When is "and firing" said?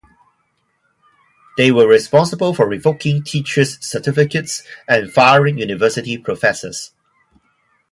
4.87-5.59